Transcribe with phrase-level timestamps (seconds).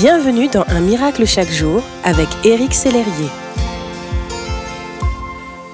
[0.00, 3.28] Bienvenue dans Un miracle chaque jour avec Éric Sellerier.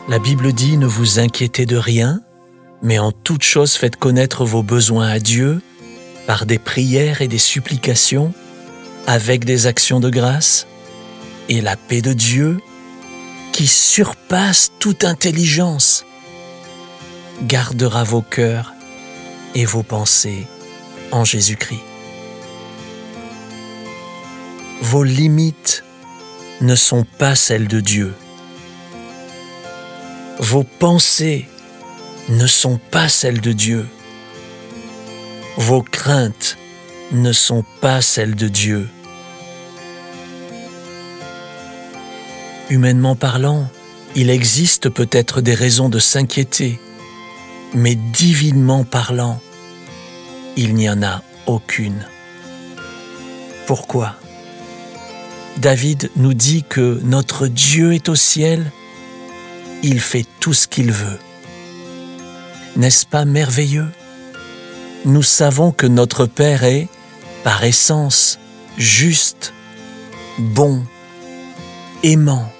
[0.08, 2.20] La Bible dit ne vous inquiétez de rien,
[2.82, 5.62] mais en toute chose faites connaître vos besoins à Dieu
[6.26, 8.34] par des prières et des supplications,
[9.06, 10.66] avec des actions de grâce,
[11.48, 12.58] et la paix de Dieu,
[13.52, 16.04] qui surpasse toute intelligence,
[17.42, 18.74] gardera vos cœurs
[19.54, 20.48] et vos pensées
[21.12, 21.95] en Jésus-Christ.
[24.82, 25.84] Vos limites
[26.60, 28.14] ne sont pas celles de Dieu.
[30.38, 31.48] Vos pensées
[32.28, 33.86] ne sont pas celles de Dieu.
[35.56, 36.58] Vos craintes
[37.12, 38.88] ne sont pas celles de Dieu.
[42.68, 43.68] Humainement parlant,
[44.14, 46.78] il existe peut-être des raisons de s'inquiéter,
[47.74, 49.40] mais divinement parlant,
[50.56, 52.06] il n'y en a aucune.
[53.66, 54.16] Pourquoi?
[55.58, 58.70] David nous dit que notre Dieu est au ciel,
[59.82, 61.18] il fait tout ce qu'il veut.
[62.76, 63.88] N'est-ce pas merveilleux?
[65.06, 66.88] Nous savons que notre Père est,
[67.42, 68.38] par essence,
[68.76, 69.54] juste,
[70.38, 70.84] bon,
[72.02, 72.52] aimant,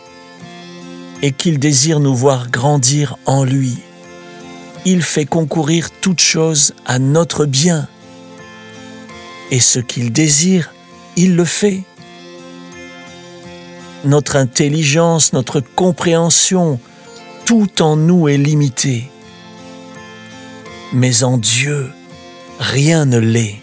[1.21, 3.77] et qu'il désire nous voir grandir en lui.
[4.87, 7.89] Il fait concourir toute chose à notre bien,
[9.51, 10.73] et ce qu'il désire,
[11.17, 11.83] il le fait
[14.07, 16.81] notre intelligence, notre compréhension,
[17.45, 19.11] tout en nous est limité.
[20.93, 21.91] Mais en Dieu,
[22.59, 23.61] rien ne l'est.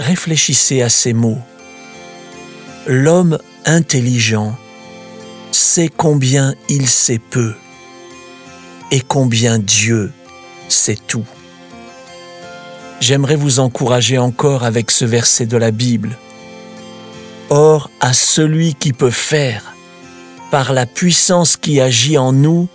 [0.00, 1.38] Réfléchissez à ces mots.
[2.86, 4.56] L'homme intelligent
[5.52, 7.52] sait combien il sait peu
[8.90, 10.10] et combien Dieu
[10.68, 11.26] sait tout.
[13.00, 16.16] J'aimerais vous encourager encore avec ce verset de la Bible.
[17.50, 19.74] Or, celui qui peut faire,
[20.50, 22.68] par la puissance qui agit en nous,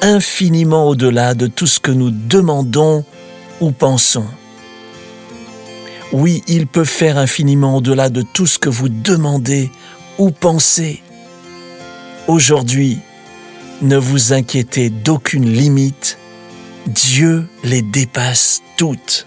[0.00, 3.04] infiniment au-delà de tout ce que nous demandons
[3.60, 4.26] ou pensons.
[6.12, 9.70] Oui, il peut faire infiniment au-delà de tout ce que vous demandez
[10.18, 11.02] ou pensez.
[12.28, 12.98] Aujourd'hui,
[13.80, 16.18] ne vous inquiétez d'aucune limite,
[16.86, 19.26] Dieu les dépasse toutes.